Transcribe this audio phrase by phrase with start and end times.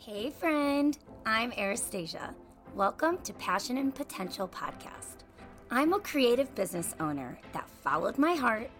[0.00, 0.96] Hey, friend.
[1.26, 2.32] I'm Anastasia.
[2.76, 5.24] Welcome to Passion and Potential Podcast.
[5.72, 8.70] I'm a creative business owner that followed my heart,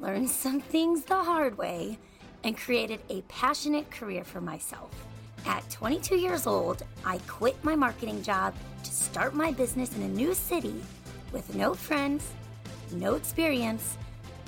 [0.00, 2.00] learned some things the hard way,
[2.42, 4.90] and created a passionate career for myself.
[5.46, 8.52] At 22 years old, I quit my marketing job
[8.82, 10.82] to start my business in a new city
[11.30, 12.28] with no friends,
[12.90, 13.96] no experience,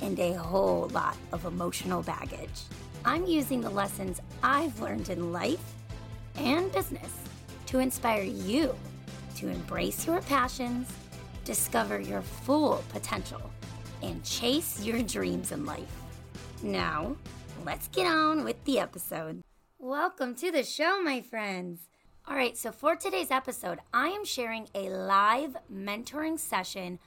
[0.03, 2.63] and a whole lot of emotional baggage.
[3.05, 5.77] I'm using the lessons I've learned in life
[6.39, 7.13] and business
[7.67, 8.75] to inspire you
[9.39, 10.89] to embrace your passions,
[11.45, 13.41] discover your full potential,
[14.03, 16.03] and chase your dreams in life.
[16.61, 17.17] Now,
[17.65, 19.43] let's get on with the episode.
[19.79, 21.83] Welcome to the show, my friends.
[22.27, 26.99] All right, so for today's episode, I am sharing a live mentoring session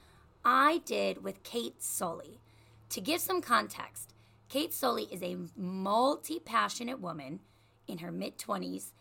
[0.46, 2.40] I did with Kate Sully.
[2.90, 4.14] To give some context,
[4.48, 7.42] Kate Sully is a multi passionate woman
[7.88, 8.92] in her mid 20s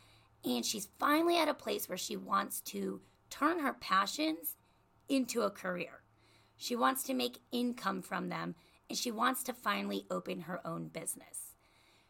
[0.45, 4.56] and she's finally at a place where she wants to turn her passions
[5.09, 6.03] into a career.
[6.56, 8.55] She wants to make income from them
[8.89, 11.55] and she wants to finally open her own business.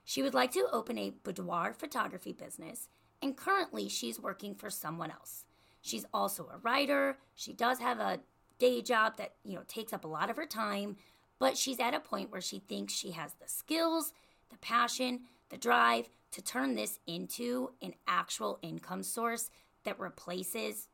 [0.04, 2.88] She would like to open a boudoir photography business,
[3.22, 5.44] and currently she's working for someone else.
[5.82, 7.18] She's also a writer.
[7.34, 8.20] She does have a
[8.58, 10.96] day job that, you know, takes up a lot of her time,
[11.38, 14.12] but she's at a point where she thinks she has the skills,
[14.50, 19.50] the passion, the drive to turn this into an actual income source
[19.84, 20.88] that replaces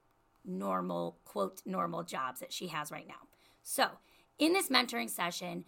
[0.45, 3.27] normal, quote, normal jobs that she has right now.
[3.63, 3.89] So,
[4.39, 5.65] in this mentoring session,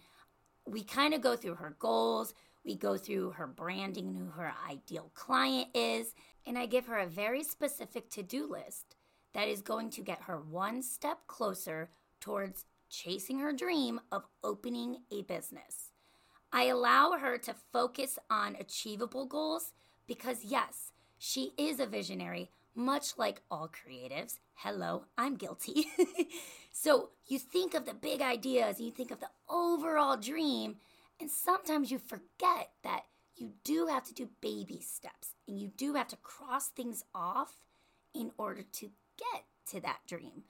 [0.65, 5.11] we kind of go through her goals, we go through her branding, who her ideal
[5.13, 6.13] client is,
[6.45, 8.95] and I give her a very specific to do list
[9.33, 14.97] that is going to get her one step closer towards chasing her dream of opening
[15.11, 15.88] a business.
[16.51, 19.73] I allow her to focus on achievable goals
[20.07, 24.39] because, yes, she is a visionary, much like all creatives.
[24.55, 25.85] Hello, I'm guilty.
[26.71, 30.77] so you think of the big ideas, you think of the overall dream,
[31.19, 33.03] and sometimes you forget that
[33.35, 37.57] you do have to do baby steps and you do have to cross things off
[38.13, 40.43] in order to get to that dream.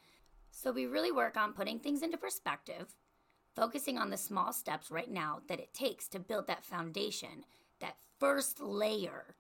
[0.51, 2.95] So we really work on putting things into perspective
[3.55, 7.43] focusing on the small steps right now that it takes to build that foundation,
[7.79, 9.35] that first layer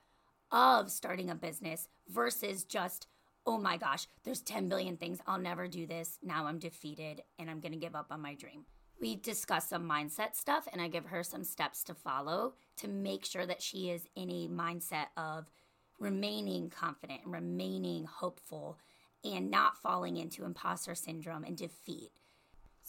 [0.51, 3.07] of starting a business versus just,
[3.45, 5.19] oh my gosh, there's 10 billion things.
[5.27, 6.17] I'll never do this.
[6.23, 8.65] Now I'm defeated and I'm going to give up on my dream.
[8.99, 13.25] We discuss some mindset stuff and I give her some steps to follow to make
[13.25, 15.49] sure that she is in a mindset of
[15.99, 18.77] remaining confident and remaining hopeful
[19.23, 22.11] and not falling into imposter syndrome and defeat.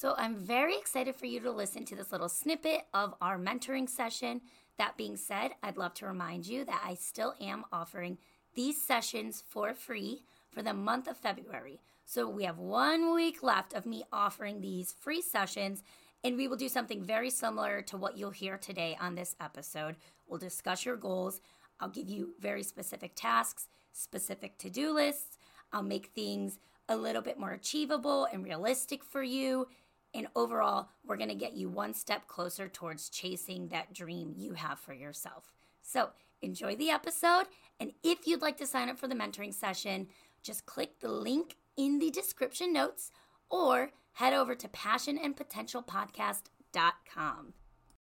[0.00, 3.86] So I'm very excited for you to listen to this little snippet of our mentoring
[3.86, 4.40] session.
[4.78, 8.16] That being said, I'd love to remind you that I still am offering
[8.54, 11.82] these sessions for free for the month of February.
[12.06, 15.82] So we have one week left of me offering these free sessions,
[16.24, 19.96] and we will do something very similar to what you'll hear today on this episode.
[20.26, 21.42] We'll discuss your goals.
[21.78, 25.36] I'll give you very specific tasks, specific to do lists.
[25.74, 29.68] I'll make things a little bit more achievable and realistic for you.
[30.14, 34.54] And overall, we're going to get you one step closer towards chasing that dream you
[34.54, 35.52] have for yourself.
[35.82, 36.08] So,
[36.42, 37.44] enjoy the episode.
[37.78, 40.08] And if you'd like to sign up for the mentoring session,
[40.42, 43.12] just click the link in the description notes
[43.50, 47.52] or head over to passionandpotentialpodcast.com.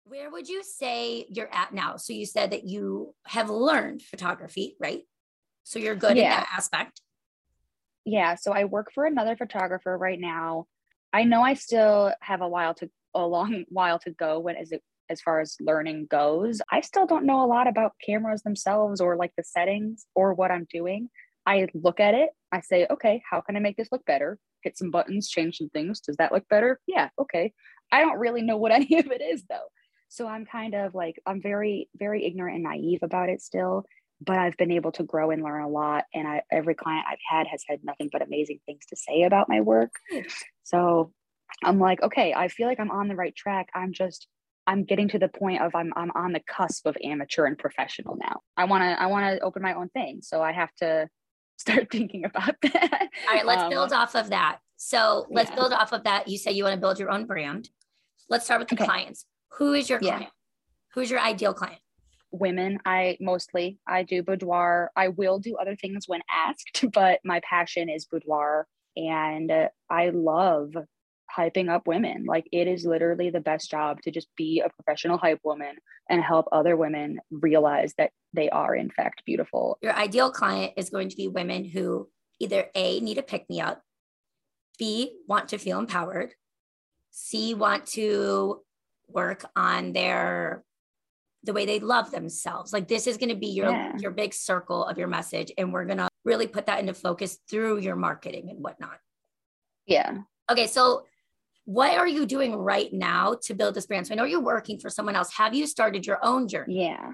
[0.06, 1.98] Where would you say you're at now?
[1.98, 5.04] So, you said that you have learned photography, right?
[5.64, 6.24] So, you're good yeah.
[6.24, 7.02] in that aspect.
[8.06, 8.34] Yeah.
[8.36, 10.66] So, I work for another photographer right now
[11.14, 14.72] I know I still have a while to a long while to go when as
[14.72, 16.62] it as far as learning goes.
[16.72, 20.52] I still don't know a lot about cameras themselves or like the settings or what
[20.52, 21.10] I'm doing.
[21.46, 24.40] I look at it, I say, okay, how can I make this look better?
[24.64, 26.00] Hit some buttons, change some things.
[26.00, 26.80] Does that look better?
[26.88, 27.52] Yeah, okay.
[27.92, 29.68] I don't really know what any of it is though.
[30.08, 33.86] So I'm kind of like, I'm very, very ignorant and naive about it still
[34.24, 36.06] but I've been able to grow and learn a lot.
[36.14, 39.50] And I, every client I've had has had nothing but amazing things to say about
[39.50, 39.92] my work.
[40.64, 41.12] So
[41.64, 43.70] I'm like, okay, I feel like I'm on the right track.
[43.74, 44.28] I'm just,
[44.68, 48.16] I'm getting to the point of I'm, I'm on the cusp of amateur and professional
[48.16, 48.42] now.
[48.56, 50.20] I want to, I want to open my own thing.
[50.22, 51.10] So I have to
[51.58, 53.10] start thinking about that.
[53.28, 54.60] All right, let's um, build off of that.
[54.78, 55.56] So let's yeah.
[55.56, 56.28] build off of that.
[56.28, 57.70] You say you want to build your own brand.
[58.30, 58.86] Let's start with the okay.
[58.86, 59.26] clients.
[59.58, 60.24] Who is your client?
[60.24, 60.30] Yeah.
[60.94, 61.82] Who's your ideal client?
[62.32, 67.42] Women i mostly i do boudoir i will do other things when asked but my
[67.48, 69.52] passion is boudoir and
[69.90, 70.74] i love
[71.36, 72.26] hyping up women.
[72.26, 75.76] Like it is literally the best job to just be a professional hype woman
[76.10, 79.78] and help other women realize that they are in fact beautiful.
[79.82, 83.62] Your ideal client is going to be women who either A need a pick me
[83.62, 83.82] up,
[84.78, 86.34] B want to feel empowered,
[87.12, 88.62] C want to
[89.08, 90.64] work on their
[91.44, 92.74] the way they love themselves.
[92.74, 93.94] Like this is going to be your yeah.
[93.98, 97.40] your big circle of your message and we're going to really put that into focus
[97.50, 98.98] through your marketing and whatnot.
[99.88, 100.20] Yeah.
[100.50, 101.06] Okay, so
[101.66, 104.08] what are you doing right now to build this brand?
[104.08, 105.34] So I know you're working for someone else.
[105.34, 106.86] Have you started your own journey?
[106.86, 107.12] Yeah.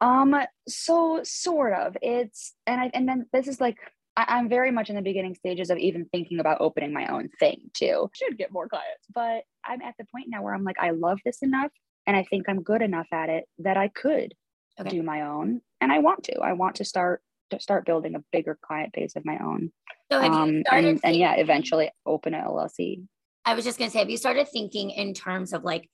[0.00, 0.34] Um,
[0.68, 1.96] so sort of.
[2.02, 3.76] It's and I and then this is like
[4.16, 7.28] I, am very much in the beginning stages of even thinking about opening my own
[7.38, 8.10] thing too.
[8.14, 11.20] Should get more clients, but I'm at the point now where I'm like, I love
[11.24, 11.70] this enough
[12.06, 14.34] and I think I'm good enough at it that I could
[14.80, 14.90] okay.
[14.90, 15.60] do my own.
[15.80, 16.38] And I want to.
[16.40, 19.72] I want to start to start building a bigger client base of my own.
[20.10, 23.04] So have um, and, and yeah, eventually open an LLC.
[23.44, 25.88] I was just gonna say, have you started thinking in terms of like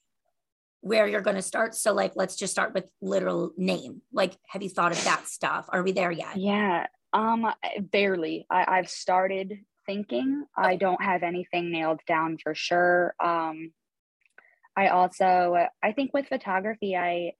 [0.81, 1.75] where you're gonna start?
[1.75, 4.01] So like let's just start with literal name.
[4.11, 5.67] Like, have you thought of that stuff?
[5.69, 6.37] Are we there yet?
[6.37, 6.87] Yeah.
[7.13, 8.45] Um barely.
[8.49, 10.45] I, I've started thinking.
[10.57, 10.67] Okay.
[10.67, 13.15] I don't have anything nailed down for sure.
[13.23, 13.71] Um
[14.77, 17.33] I also I think with photography, I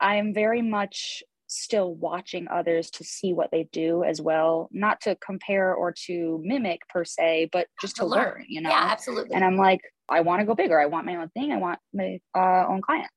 [0.00, 4.68] I'm very much still watching others to see what they do as well.
[4.72, 8.24] Not to compare or to mimic per se but just to, to learn.
[8.24, 8.44] learn.
[8.48, 8.70] you know?
[8.70, 9.34] yeah absolutely.
[9.34, 10.80] And i'm like i want to go bigger.
[10.80, 11.52] I want my own thing.
[11.52, 13.10] I want my uh, own clients.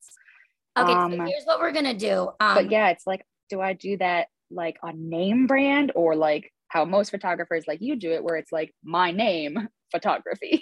[0.77, 2.29] Okay um, so here's what we're gonna do.
[2.39, 6.51] um, but yeah it's like do i do that like a name brand or like
[6.67, 10.61] how most photographers like you do it where it's like my name photography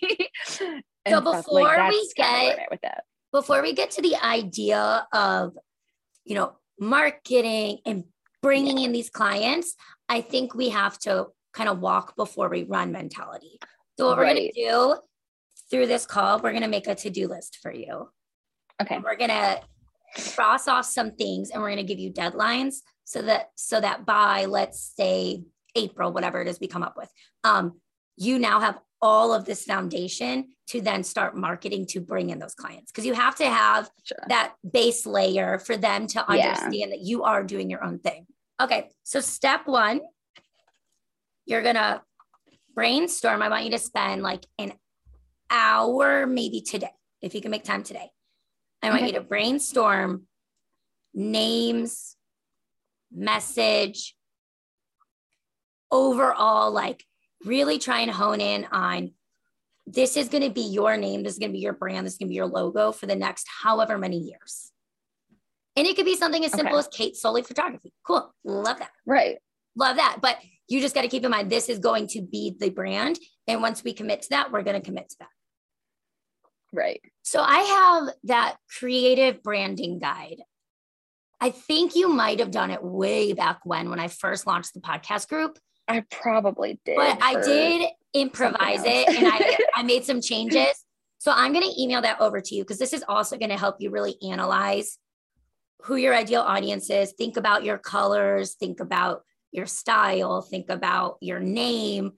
[1.07, 5.57] so before like we get with that before we get to the idea of
[6.25, 8.03] you know marketing and
[8.41, 9.75] bringing in these clients,
[10.09, 13.59] I think we have to kind of walk before we run mentality.
[13.97, 14.27] So, what right.
[14.27, 14.95] we're going to do
[15.69, 18.09] through this call, we're going to make a to do list for you.
[18.81, 18.95] Okay.
[18.95, 19.59] And we're going to
[20.35, 24.05] cross off some things and we're going to give you deadlines so that so that
[24.05, 25.43] by let's say
[25.75, 27.11] April whatever it is we come up with
[27.43, 27.73] um
[28.15, 32.55] you now have all of this foundation to then start marketing to bring in those
[32.55, 34.17] clients because you have to have sure.
[34.29, 36.87] that base layer for them to understand yeah.
[36.87, 38.25] that you are doing your own thing.
[38.61, 40.01] Okay, so step one,
[41.45, 42.01] you're gonna
[42.73, 43.41] brainstorm.
[43.41, 44.73] I want you to spend like an
[45.49, 46.91] hour, maybe today,
[47.21, 48.09] if you can make time today.
[48.81, 49.07] I want okay.
[49.07, 50.27] you to brainstorm
[51.13, 52.15] names,
[53.11, 54.15] message,
[55.91, 57.03] overall, like
[57.45, 59.11] really try and hone in on
[59.85, 61.23] this is going to be your name.
[61.23, 62.05] This is going to be your brand.
[62.05, 64.71] This is going to be your logo for the next however many years.
[65.77, 66.79] And it could be something as simple okay.
[66.79, 67.93] as Kate Sully Photography.
[68.05, 68.33] Cool.
[68.43, 68.89] Love that.
[69.05, 69.37] Right.
[69.75, 70.17] Love that.
[70.21, 70.37] But
[70.67, 73.19] you just got to keep in mind this is going to be the brand.
[73.47, 75.29] And once we commit to that, we're going to commit to that.
[76.73, 77.01] Right.
[77.21, 80.41] So I have that creative branding guide.
[81.39, 84.81] I think you might have done it way back when, when I first launched the
[84.81, 85.59] podcast group.
[85.87, 86.97] I probably did.
[86.97, 90.85] But I did improvise it and I, I made some changes.
[91.19, 93.57] So I'm going to email that over to you because this is also going to
[93.57, 94.97] help you really analyze
[95.83, 97.13] who your ideal audience is.
[97.13, 102.13] Think about your colors, think about your style, think about your name,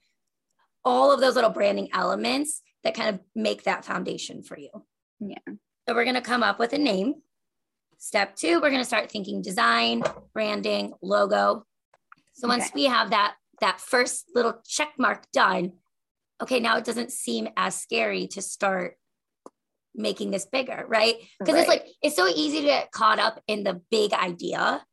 [0.84, 4.70] all of those little branding elements that kind of make that foundation for you.
[5.20, 5.38] Yeah.
[5.88, 7.16] So we're going to come up with a name.
[7.98, 11.66] Step two, we're going to start thinking design, branding, logo.
[12.34, 12.72] So once okay.
[12.76, 15.74] we have that that first little check mark done,
[16.42, 18.96] okay, now it doesn't seem as scary to start
[19.96, 21.16] making this bigger, right?
[21.40, 21.60] Because right.
[21.62, 24.84] it's like it's so easy to get caught up in the big idea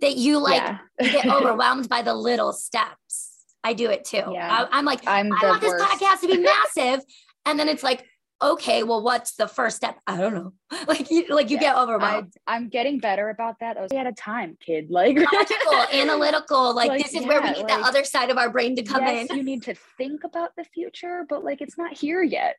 [0.00, 0.78] that you like yeah.
[1.10, 3.30] get overwhelmed by the little steps.
[3.64, 4.22] I do it too.
[4.32, 4.66] Yeah.
[4.70, 6.38] I, am like, I'm I want this podcast to be
[6.76, 7.04] massive.
[7.46, 8.04] And then it's like,
[8.42, 9.98] okay, well, what's the first step?
[10.06, 10.52] I don't know.
[10.88, 12.32] Like you, like you yeah, get overwhelmed.
[12.46, 13.76] I, am getting better about that.
[13.76, 14.90] I was at a time, kid.
[14.90, 16.74] Like logical, analytical.
[16.74, 18.74] Like, like, this is yeah, where we need like, the other side of our brain
[18.76, 19.36] to come yes, in.
[19.36, 22.56] You need to think about the future, but like it's not here yet.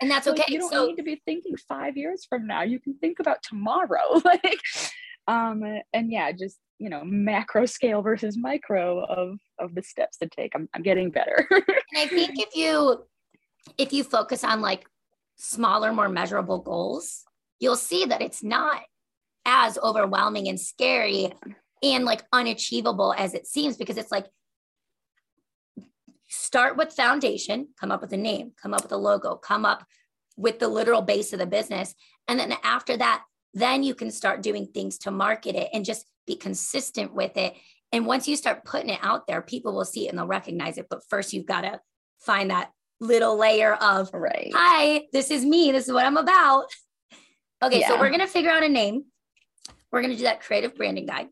[0.00, 0.44] and that's okay.
[0.48, 2.62] you don't so, need to be thinking five years from now.
[2.62, 4.20] You can think about tomorrow.
[4.24, 4.60] like,
[5.26, 10.28] um, and yeah, just you know, macro scale versus micro of of the steps to
[10.28, 10.52] take.
[10.54, 11.46] I'm I'm getting better.
[11.50, 11.64] and
[11.96, 13.04] I think if you
[13.78, 14.86] if you focus on like
[15.38, 17.24] smaller, more measurable goals,
[17.58, 18.82] you'll see that it's not
[19.44, 21.32] as overwhelming and scary
[21.82, 24.26] and like unachievable as it seems because it's like
[26.28, 29.84] start with foundation, come up with a name, come up with a logo, come up
[30.36, 31.94] with the literal base of the business.
[32.28, 36.06] And then after that, then you can start doing things to market it and just
[36.26, 37.54] be consistent with it.
[37.90, 40.76] And once you start putting it out there, people will see it and they'll recognize
[40.76, 40.86] it.
[40.90, 41.80] But first, you've got to
[42.20, 44.50] find that little layer of, right.
[44.54, 45.72] hi, this is me.
[45.72, 46.66] This is what I'm about.
[47.62, 49.04] Okay, so we're going to figure out a name.
[49.90, 51.28] We're going to do that creative branding guide.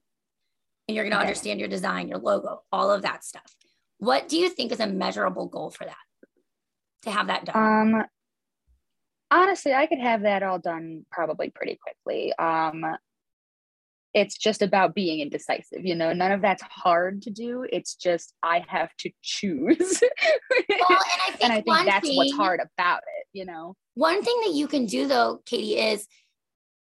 [0.88, 1.26] And you're going to Okay.
[1.28, 3.54] understand your design, your logo, all of that stuff.
[3.99, 5.96] What do you think is a measurable goal for that?
[7.02, 7.94] To have that done?
[7.94, 8.04] Um,
[9.30, 12.32] honestly, I could have that all done probably pretty quickly.
[12.35, 12.85] Um,
[14.16, 16.12] it's just about being indecisive, you know.
[16.14, 17.66] None of that's hard to do.
[17.70, 20.02] It's just I have to choose,
[20.88, 23.76] well, and I think, and I think that's thing, what's hard about it, you know.
[23.94, 26.06] One thing that you can do though, Katie, is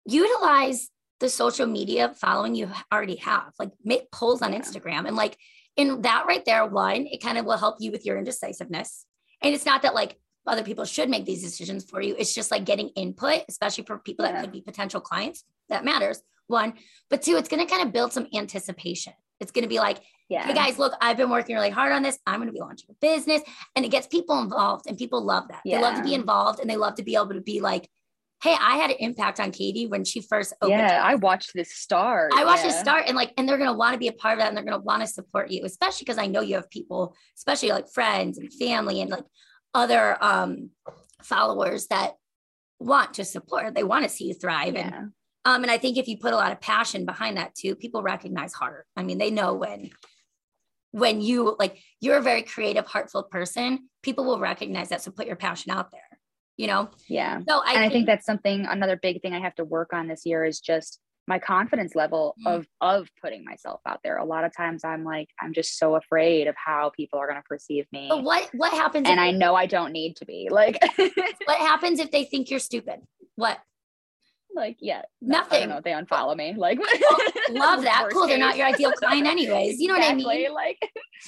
[0.06, 3.52] utilize the social media following you already have.
[3.58, 4.60] Like make polls on Yeah.
[4.60, 5.36] Instagram and like
[5.76, 9.06] in that right there, one, it kind of will help you with your indecisiveness.
[9.42, 12.14] And it's not that like other people should make these decisions for you.
[12.16, 14.40] It's just like getting input, especially for people that Yeah.
[14.42, 15.42] could be potential clients.
[15.68, 16.22] That matters.
[16.46, 16.74] One,
[17.10, 19.12] but two, it's going to kind of build some anticipation.
[19.40, 19.98] It's going to be like,
[20.28, 22.18] Yeah, hey guys, look, I've been working really hard on this.
[22.26, 23.42] I'm going to be launching a business.
[23.74, 25.62] And it gets people involved, and people love that.
[25.64, 27.88] They love to be involved and they love to be able to be like,
[28.42, 30.78] hey, I had an impact on Katie when she first opened.
[30.78, 31.02] yeah.
[31.02, 32.30] I watched this start.
[32.34, 32.82] I watched it yeah.
[32.82, 34.64] start and like, and they're gonna want to be a part of that and they're
[34.64, 38.36] gonna want to support you, especially because I know you have people, especially like friends
[38.36, 39.24] and family and like
[39.72, 40.70] other um
[41.22, 42.14] followers that
[42.78, 43.74] want to support.
[43.74, 44.74] They want to see you thrive.
[44.74, 45.04] And Yeah,
[45.44, 48.02] um, and I think if you put a lot of passion behind that too, people
[48.02, 48.86] recognize heart.
[48.96, 49.90] I mean, they know when
[50.92, 55.02] when you like you're a very creative, heartful person, people will recognize that.
[55.02, 56.00] So put your passion out there,
[56.56, 56.90] you know?
[57.08, 57.40] yeah.
[57.48, 60.06] So I, and I think that's something another big thing I have to work on
[60.06, 62.54] this year is just my confidence level Mm.
[62.58, 64.18] of of putting myself out there.
[64.18, 67.40] A lot of times I'm like I'm just so afraid of how people are going
[67.40, 68.06] to perceive me.
[68.08, 71.98] but what what happens and I know I don't need to be like what happens
[71.98, 73.00] if they think you're stupid?
[73.36, 73.58] What?
[74.54, 75.60] Like yeah, no, I Nothing.
[75.60, 76.54] don't know, they unfollow me.
[76.56, 76.78] Like
[77.50, 78.08] Love that.
[78.12, 78.26] Cool.
[78.26, 79.80] They're not your ideal client anyways.
[79.80, 80.52] You know Exactly, what I mean?
[80.54, 80.78] Like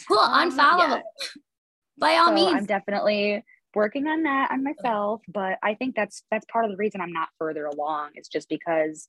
[0.09, 0.19] Cool.
[0.19, 0.89] Um, Unfollow yeah.
[0.91, 1.03] them.
[1.99, 2.55] By all so means.
[2.55, 6.77] I'm definitely working on that on myself, but I think that's that's part of the
[6.77, 9.09] reason I'm not further along is just because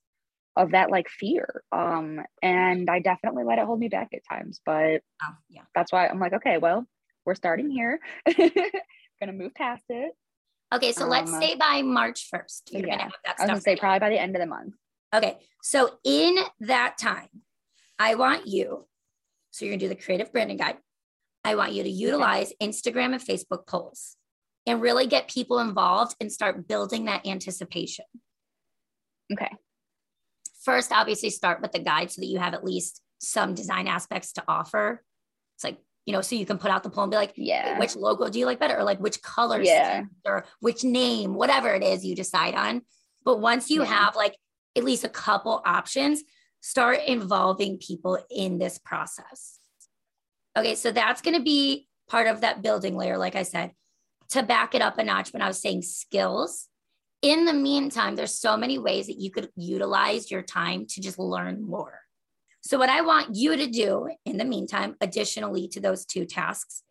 [0.55, 1.63] of that like fear.
[1.71, 5.61] Um and I definitely let it hold me back at times, but Oh, yeah.
[5.75, 6.85] that's why I'm like, okay, well,
[7.25, 7.99] we're starting here.
[9.19, 10.11] gonna move past it.
[10.73, 10.91] Okay.
[10.91, 13.61] So let's um, say by March 1st, you're gonna have that stuff I was gonna
[13.61, 14.75] say probably by the end of the month.
[15.13, 15.37] Okay.
[15.63, 17.29] So in that time,
[17.99, 18.87] I want you,
[19.51, 20.77] so you're to do the creative branding guide.
[21.43, 24.17] I want you to utilize Instagram and Facebook polls
[24.65, 28.05] and really get people involved and start building that anticipation.
[29.31, 29.49] Okay.
[30.63, 34.33] First, obviously, start with the guide so that you have at least some design aspects
[34.33, 35.01] to offer.
[35.55, 35.77] It's like,
[36.07, 37.77] you know, so you can put out the poll and be like, Yeah.
[37.77, 38.77] which logo do you like better?
[38.77, 40.03] Or like which color Yeah.
[40.25, 41.33] or which name?
[41.35, 42.81] whatever it is you decide on.
[43.25, 43.89] But once you Yeah.
[43.89, 44.35] have like
[44.77, 46.23] at least a couple options
[46.61, 49.59] start involving people in this process.
[50.57, 53.71] Okay so that's going to be part of that building layer like i said
[54.29, 56.67] to back it up a notch when i was saying skills.
[57.21, 61.19] In the meantime there's so many ways that you could utilize your time to just
[61.19, 61.99] learn more
[62.61, 66.83] so what i want you to do in the meantime additionally to those two tasks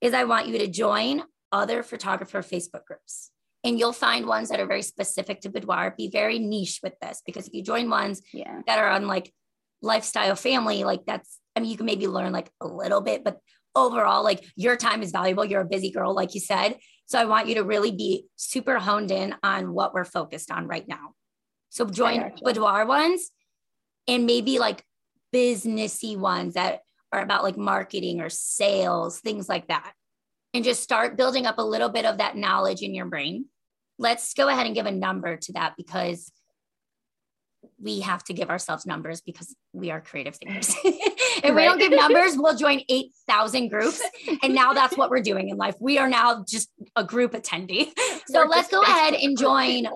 [0.00, 3.30] is I want you to join other photographer Facebook groups.
[3.64, 5.94] And you'll find ones that are very specific to boudoir.
[5.96, 8.60] Be very niche with this because if you join ones Yeah.
[8.66, 9.32] that are on like
[9.82, 13.38] lifestyle family, like that's, I mean, you can maybe learn like a little bit, but
[13.74, 15.44] overall, like your time is valuable.
[15.44, 16.76] You're a busy girl, like you said.
[17.06, 20.68] So I want you to really be super honed in on what we're focused on
[20.68, 21.14] right now.
[21.70, 23.30] So join boudoir ones
[24.06, 24.84] and maybe like
[25.36, 26.80] businessy ones that
[27.12, 29.92] are about like marketing or sales, things like that.
[30.54, 33.46] And just start building up a little bit of that knowledge in your brain.
[33.98, 36.32] Let's go ahead and give a number to that because
[37.78, 40.74] we have to give ourselves numbers because we are creative thinkers.
[40.84, 44.00] if we don't give numbers, we'll join 8,000 groups.
[44.42, 45.74] And now that's what we're doing in life.
[45.78, 47.92] We are now just a group attendee.
[48.28, 49.86] So We're let's go ahead and join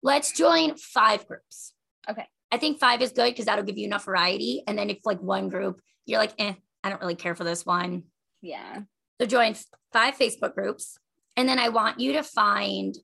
[0.00, 1.72] let's join five groups.
[2.08, 2.24] Okay.
[2.52, 4.62] I think five is good because that'll give you enough variety.
[4.66, 7.66] And then if like one group, you're like, eh, I don't really care for this
[7.66, 8.04] one.
[8.40, 8.80] Yeah.
[9.20, 9.54] So join
[9.92, 10.98] five Facebook groups.
[11.36, 12.96] And then I want you to find,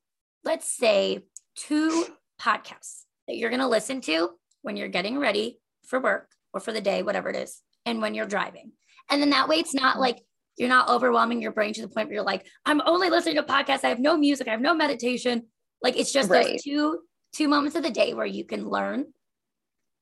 [0.45, 1.21] let's say,
[1.57, 2.07] two
[2.41, 4.31] podcasts that you're going to listen to
[4.63, 8.15] when you're getting ready for work or for the day, whatever it is, and when
[8.15, 8.73] you're driving.
[9.11, 10.23] And then that way it's not like
[10.57, 13.43] you're not overwhelming your brain to the point where you're like, I'm only listening to
[13.43, 13.85] podcasts.
[13.85, 14.49] I have no music.
[14.49, 15.47] I have no meditation.
[15.83, 16.53] Like it's just Right.
[16.53, 17.01] those two
[17.35, 19.07] two moments of the day where you can learn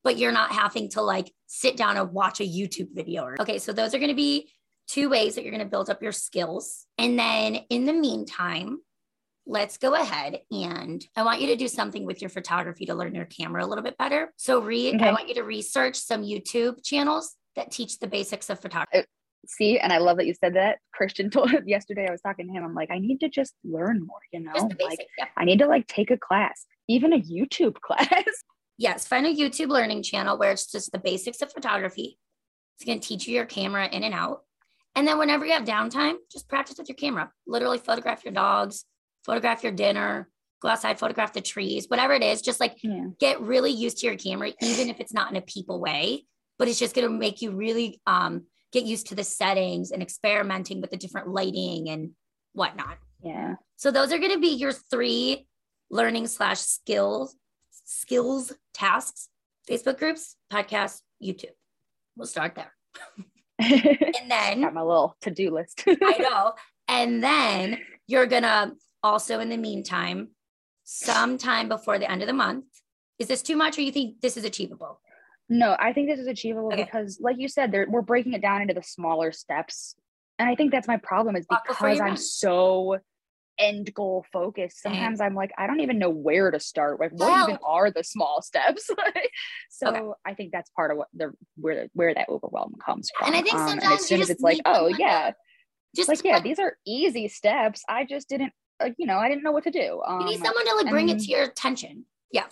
[0.05, 3.25] but you're not having to like sit down and watch a YouTube video.
[3.25, 4.51] Or, okay, so those are going to be
[4.89, 6.87] two ways that you're going to build up your skills.
[6.99, 8.79] And then in the meantime,
[9.47, 13.15] let's go ahead and I want you to do something with your photography to learn
[13.15, 14.33] your camera a little bit better.
[14.37, 18.61] So read, I want you to research some YouTube channels that teach the basics of
[18.61, 18.99] photography.
[18.99, 19.03] Uh,
[19.47, 20.79] see, and I love that you said that.
[20.93, 22.65] Christian told yesterday, I was talking to him.
[22.65, 24.53] I'm like, I need to just learn more, you know?
[24.53, 25.27] The like, yeah.
[25.37, 28.25] I need to like take a class, even a YouTube class.
[28.81, 32.19] Yes, find a YouTube learning channel where it's just the basics of photography.
[32.77, 34.41] It's going to teach you your camera in and out.
[34.97, 37.31] And then whenever you have downtime, just practice with your camera.
[37.47, 38.87] Literally photograph your dogs,
[39.27, 40.31] photograph your dinner,
[40.63, 42.41] go outside, photograph the trees, whatever it is.
[42.41, 43.09] Just like yeah.
[43.19, 46.25] get really used to your camera, even if it's not in a people way,
[46.59, 50.01] but it's just going to make you really um, get used to the settings and
[50.01, 52.13] experimenting with the different lighting and
[52.55, 52.97] whatnot.
[53.23, 53.57] Yeah.
[53.77, 55.47] So those are going to be your three
[55.91, 57.37] learning slash skills
[57.91, 59.29] skills tasks:
[59.69, 61.57] Facebook groups, podcast, YouTube.
[62.17, 62.73] We'll start there,
[63.59, 65.83] and then Got my little to do list.
[65.89, 66.53] I know,
[66.89, 70.29] and then you're gonna also in the meantime,
[70.85, 72.65] sometime before the end of the month.
[73.19, 75.01] Is this too much, or you think this is achievable?
[75.49, 76.85] No, I think this is achievable Okay.
[76.85, 79.95] because, like you said, we're breaking it down into the smaller steps,
[80.39, 82.17] and I think that's my problem is because I'm run.
[82.17, 82.99] so
[83.61, 84.81] end goal focused.
[84.81, 84.93] Same.
[84.95, 86.99] Sometimes I'm like, I don't even know where to start.
[86.99, 88.89] Like, what Well- even are the small steps?
[89.71, 90.01] so Okay.
[90.25, 93.29] I think that's part of what the where where that overwhelm comes from.
[93.29, 95.33] And I think Um, sometimes as you soon as it's like, oh yeah,
[95.95, 97.83] Just like yeah, these are easy steps.
[97.89, 100.01] I just didn't, uh, you know, I didn't know what to do.
[100.07, 102.07] Um, you need someone to like bring it to your attention.
[102.33, 102.47] yeah,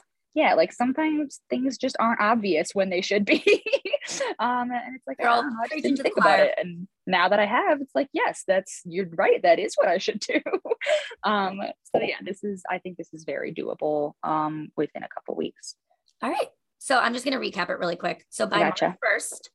[0.55, 3.43] like sometimes things just aren't obvious when they should be.
[4.39, 6.55] um, and it's like, They're all oh, I didn't think about it.
[6.59, 9.43] And now that I have, it's like, yes, that's you're right.
[9.43, 10.41] That is what I should do.
[11.25, 15.35] um, so yeah, this is I think this is very doable um within a couple
[15.35, 15.75] weeks.
[16.23, 16.49] All right.
[16.79, 18.25] So I'm just going to recap it really quick.
[18.31, 18.87] So by Gotcha.
[18.87, 19.49] March 1st,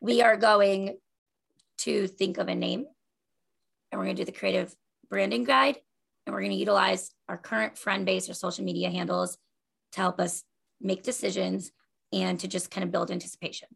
[0.00, 0.98] we are going
[1.78, 2.86] to think of a name
[3.90, 4.74] and we're going to do the creative
[5.08, 5.78] branding guide
[6.26, 9.38] and we're going to utilize our current friend base or social media handles
[9.96, 10.44] to help us
[10.80, 11.72] make decisions
[12.12, 13.68] and to just kind of build anticipation.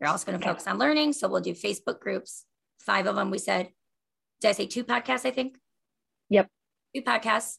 [0.00, 1.12] We're also going to focus on learning.
[1.14, 2.44] So we'll do Facebook groups,
[2.80, 3.30] five of them.
[3.30, 3.70] We said,
[4.40, 5.26] did I say two podcasts?
[5.26, 5.56] I think.
[6.30, 6.48] Yep.
[6.94, 7.56] Two podcasts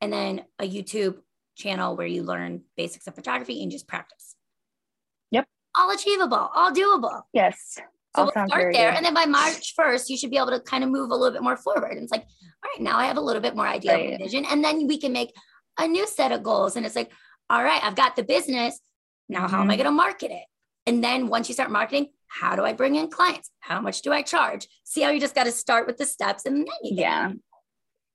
[0.00, 1.18] and then a YouTube
[1.56, 4.36] channel where you learn basics of photography and just practice.
[5.30, 5.46] Yep.
[5.78, 7.22] All achievable, all doable.
[7.32, 7.76] Yes.
[7.76, 7.82] So
[8.14, 8.90] All we'll start there.
[8.90, 8.96] good.
[8.96, 11.32] And then by March 1st, you should be able to kind of move a little
[11.32, 11.92] bit more forward.
[11.92, 14.18] And it's like, all right, now I have a little bit more idea of Right.
[14.18, 14.44] vision.
[14.46, 15.30] And then we can make
[15.78, 16.76] a new set of goals.
[16.76, 17.10] And it's like,
[17.50, 18.78] all right, I've got the business.
[19.28, 19.78] Now, how am I Mhm.
[19.78, 20.44] going to market it?
[20.86, 23.50] And then once you start marketing, how do I bring in clients?
[23.60, 24.66] How much do I charge?
[24.84, 27.32] See how you just got to start with the steps and then you get yeah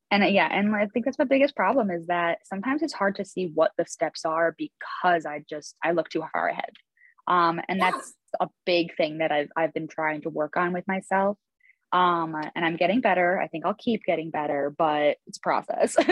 [0.09, 3.15] and uh, yeah and i think that's my biggest problem is that sometimes it's hard
[3.17, 6.71] to see what the steps are because i just i look too far ahead
[7.27, 7.91] um and Yeah.
[7.91, 11.37] that's a big thing that i've i've been trying to work on with myself
[11.93, 15.95] um and i'm getting better i think i'll keep getting better but it's a process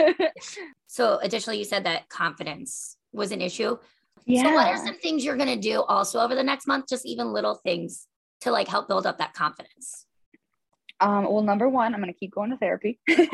[0.86, 3.76] So, additionally, you said that confidence was an issue.
[4.24, 6.86] yeah So, what are some things you're going to do also over the next month?
[6.88, 8.06] Just even little things
[8.42, 10.06] to like help build up that confidence.
[11.00, 12.98] Um, well, number one, I'm going to keep going to therapy.
[13.06, 13.26] girl.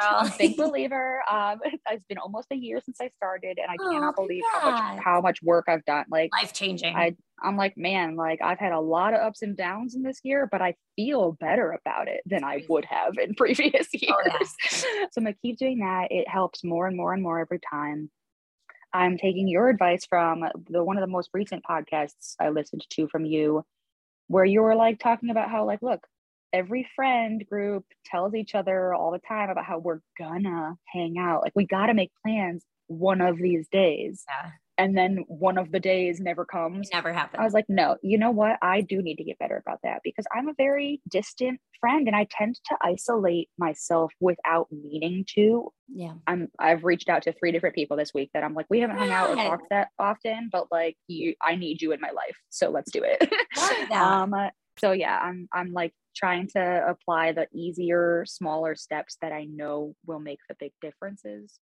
[0.00, 1.20] I'm a big believer.
[1.30, 1.58] Um,
[1.90, 5.02] it's been almost a year since I started, and I Oh, cannot believe how much
[5.04, 6.04] how much work I've done.
[6.10, 6.94] Like, Life changing.
[6.94, 10.20] I I'm like, man, like I've had a lot of ups and downs in this
[10.22, 14.12] year, but I feel better about it than I would have in previous years.
[14.12, 14.38] Oh, yeah.
[14.70, 14.86] so
[15.18, 16.08] I'm gonna keep doing that.
[16.12, 18.10] It helps more and more and more every time.
[18.92, 23.08] I'm taking your advice from the one of the most recent podcasts I listened to
[23.08, 23.64] from you,
[24.28, 26.06] where you were like talking about how like, look,
[26.52, 31.42] every friend group tells each other all the time about how we're gonna hang out.
[31.42, 34.24] Like we gotta make plans one of these days.
[34.28, 34.50] Yeah.
[34.78, 36.88] And then one of the days never comes.
[36.88, 37.40] It never happens.
[37.40, 38.58] I was like, no, you know what?
[38.62, 42.14] I do need to get better about that because I'm a very distant friend and
[42.14, 45.72] I tend to isolate myself without meaning to.
[45.92, 46.12] yeah.
[46.28, 48.98] I'm I've reached out to three different people this week that I'm like, we haven't
[48.98, 52.36] hung out or talked that often, but like you I need you in my life.
[52.50, 53.28] So let's do it.
[53.92, 54.32] Um
[54.78, 59.94] so yeah, I'm I'm like trying to apply the easier, smaller steps that I know
[60.06, 61.60] will make the big differences.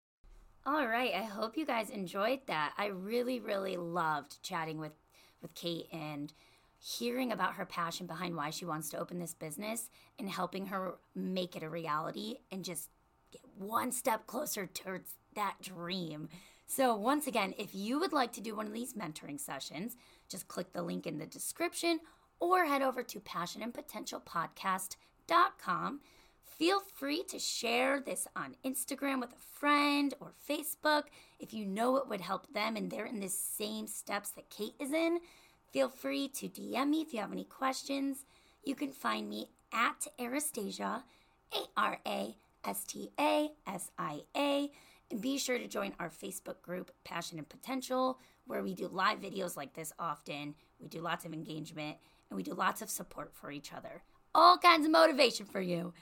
[0.65, 1.13] All right.
[1.15, 2.73] I hope you guys enjoyed that.
[2.77, 4.91] I really, really loved chatting with
[5.41, 6.31] with Kate and
[6.79, 10.95] hearing about her passion behind why she wants to open this business and helping her
[11.15, 12.89] make it a reality and just
[13.31, 16.27] get one step closer towards that dream.
[16.65, 19.97] So, once again, if you would like to do one of these mentoring sessions,
[20.29, 21.99] just click the link in the description
[22.41, 26.01] or head over to passionandpotentialpodcast.com.
[26.43, 31.03] Feel free to share this on Instagram with a friend or Facebook
[31.39, 34.75] if you know it would help them and they're in the same steps that Kate
[34.79, 35.19] is in.
[35.71, 38.25] Feel free to DM me if you have any questions.
[38.63, 41.03] You can find me at Arastasia,
[41.53, 44.71] A R A S T A S I A.
[45.09, 49.19] And be sure to join our Facebook group, Passion and Potential, where we do live
[49.19, 50.55] videos like this often.
[50.79, 51.97] We do lots of engagement
[52.31, 54.01] and we do lots of support for each other.
[54.33, 55.93] all kinds of motivation for you.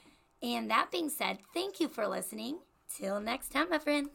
[0.43, 2.59] And that being said, thank you for listening.
[2.95, 4.07] Till next time, my friends.